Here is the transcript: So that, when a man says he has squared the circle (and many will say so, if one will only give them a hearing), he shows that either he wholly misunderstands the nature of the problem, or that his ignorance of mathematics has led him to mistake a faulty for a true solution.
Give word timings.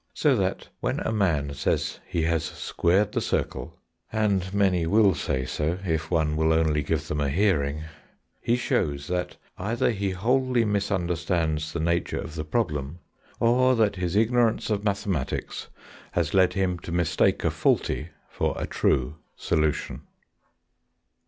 So 0.15 0.35
that, 0.37 0.67
when 0.79 0.99
a 1.01 1.11
man 1.11 1.53
says 1.53 1.99
he 2.07 2.23
has 2.23 2.43
squared 2.43 3.11
the 3.11 3.21
circle 3.21 3.77
(and 4.11 4.51
many 4.51 4.87
will 4.87 5.13
say 5.13 5.45
so, 5.45 5.77
if 5.85 6.09
one 6.09 6.35
will 6.35 6.53
only 6.53 6.81
give 6.81 7.07
them 7.07 7.21
a 7.21 7.29
hearing), 7.29 7.83
he 8.41 8.55
shows 8.55 9.05
that 9.09 9.37
either 9.59 9.91
he 9.91 10.09
wholly 10.09 10.65
misunderstands 10.65 11.71
the 11.71 11.79
nature 11.79 12.17
of 12.19 12.33
the 12.33 12.43
problem, 12.43 12.97
or 13.39 13.75
that 13.75 13.97
his 13.97 14.15
ignorance 14.15 14.71
of 14.71 14.83
mathematics 14.83 15.67
has 16.13 16.33
led 16.33 16.53
him 16.53 16.79
to 16.79 16.91
mistake 16.91 17.43
a 17.43 17.51
faulty 17.51 18.07
for 18.27 18.55
a 18.57 18.65
true 18.65 19.17
solution. 19.35 20.01